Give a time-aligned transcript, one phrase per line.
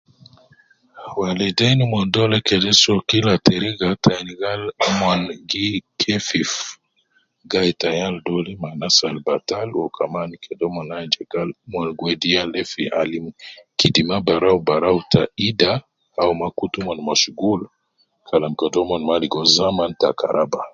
[1.19, 5.67] Waleidein mon dole kede soo kila teriga te ayin gal omon gi
[6.01, 6.51] kefif
[7.51, 11.49] gai ta yal dole ma anas al batal wu kaman kede mon ayin je gal
[11.71, 13.25] mon gi wedi yal de fi alim
[13.79, 15.73] kidima barau barau ya ida
[16.21, 17.61] au ma kutu omon masghul
[18.27, 20.51] Kalam kede mon ma ligo zaman ta karab